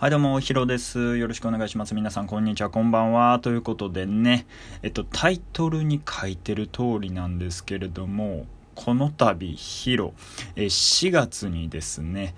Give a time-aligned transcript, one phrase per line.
[0.00, 1.18] はいどうも、ヒロです。
[1.18, 1.94] よろしくお願いします。
[1.94, 3.38] 皆さん、こんにちは、こんばんは。
[3.38, 4.46] ということでね、
[4.82, 10.14] えっと、タイトルに書いてる通りなんですけれども、この度、ヒロ、
[10.56, 12.34] え4月にですね、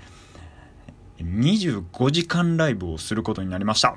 [1.21, 3.95] 25時間ライブをすることになりました。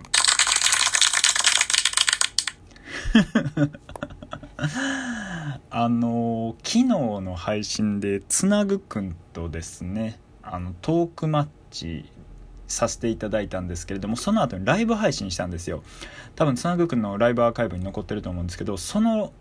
[5.71, 12.05] あの昨日の配信でつなぐくんとですねあのトークマッチ
[12.67, 15.83] させていただいたんですけれどもその後にライブ配信したんですよ。
[16.35, 19.31] 多分つなぐくんのライブアーカイブに残ってると思うんですけどその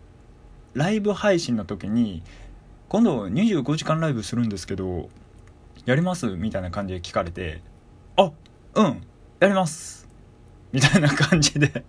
[0.73, 2.23] ライブ配信の時に
[2.89, 5.09] 今度25時間ライブするんですけど
[5.85, 6.27] やります？
[6.27, 7.61] みたいな感じで聞かれて
[8.15, 8.31] あ
[8.75, 9.01] うん
[9.39, 10.07] やります。
[10.71, 11.83] みたいな感じで。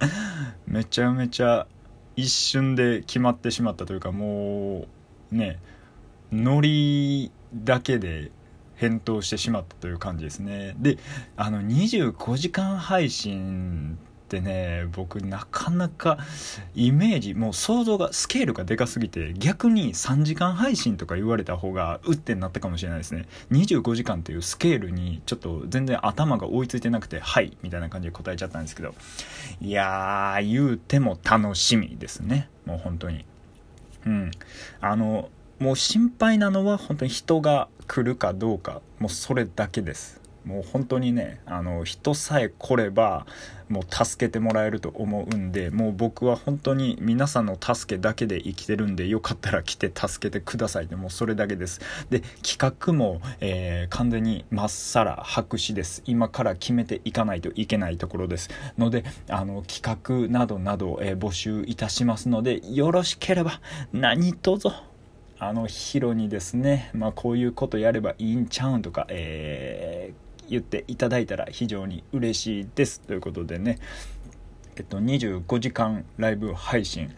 [0.66, 1.66] めちゃめちゃ
[2.16, 4.86] 一瞬で決まってしまったというかも
[5.32, 5.58] うね
[6.32, 8.30] ノリだけで
[8.78, 10.74] 返答してしまったという感じですね。
[10.78, 10.98] で
[11.36, 13.98] あの25時間配信
[14.28, 16.18] ってね僕なかなか
[16.74, 23.26] イメージもう想像がスケールがでかすぎて逆に3時間配信とか言われた方がうってなったかもしれないですね。
[23.50, 28.94] 25時間っていうスケールにちょっと全然頭が追いついてなくてはいみたいな感じで答えちゃったんですけど。
[29.60, 32.48] いやー言うても楽しみですね。
[32.64, 33.24] もう本当に。
[34.06, 34.30] うん。
[34.80, 40.18] あのもう心配なのは本当に人が来るかどうかもうそれだけです。
[40.44, 43.26] もう本当にねあの人さえ来れば
[43.68, 51.80] もう助けてもらえると思うんでもう僕は本当に皆さんの助けだけで生きてるんでよかったら来て助けてくださいでもうそれだけです。
[52.08, 56.02] で企画も、えー、完全にまっさら白紙です。
[56.06, 58.48] 今から決めていかないといけないところです。
[58.78, 63.60] のであの企画などなど、えー、募集いたしますのでよろしければ
[63.92, 64.68] 何卒
[65.40, 73.78] あのヒロにですね、まあ、こういうことやればいいんちゃうんとか、えー、言っていただいたら非常に嬉しいですということでね。
[74.76, 77.14] えっと25時間ライブ配信。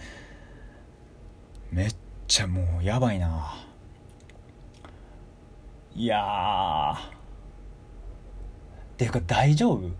[1.72, 3.54] めっちゃもうやばいな。
[5.94, 6.94] いやー。
[6.94, 6.98] っ
[8.98, 9.90] ていうか大丈夫。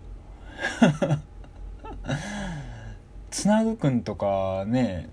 [3.31, 5.09] つなぐくんとかね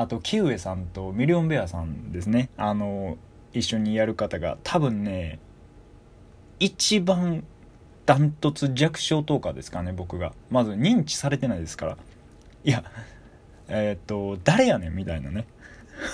[0.00, 2.48] あとキウエさんとミリオンベアさんですね。
[2.56, 3.18] あの
[3.52, 5.38] 一緒にやる方が多分ね
[6.58, 7.44] 一番
[8.06, 10.32] ダントツ弱小トーカーですかね僕が。
[10.48, 11.98] まず認知されてないですから。
[12.64, 12.82] いや
[13.68, 15.44] えっ、と誰やねんみたいなね。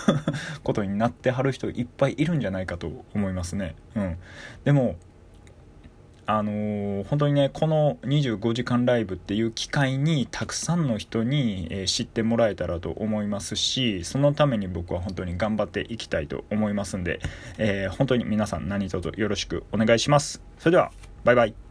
[0.64, 3.76] ことになってはる人いっぱいいるんじゃないかと思いますね。
[3.94, 4.18] うん。
[4.64, 4.96] でも
[6.26, 17.20] あのー、本当にねこの25時間ライブっていう機会にたくさんの人に、えー、知ってもらえたらと思いますしそのために僕は本当に頑張っていきたいと思いますんで、
[17.58, 20.42] えー、本当に皆さん何卒よろしくお願いします。
[20.58, 20.90] それでは
[21.24, 21.65] バイバイ。